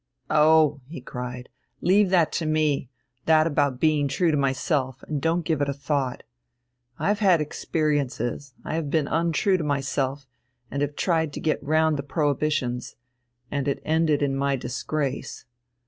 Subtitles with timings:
[0.31, 1.47] "Oh," he cried,
[1.79, 2.89] "leave that to me,
[3.27, 6.23] that about being true to myself, and don't give it a thought!
[6.97, 10.25] I have had experiences, I have been untrue to myself
[10.71, 12.95] and have tried to get round the prohibitions,
[13.51, 15.45] and it ended in my disgrace.